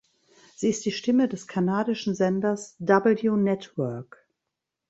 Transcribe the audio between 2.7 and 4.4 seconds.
"W Network".